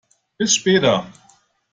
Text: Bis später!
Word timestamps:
Bis 0.39 0.55
später! 0.55 1.05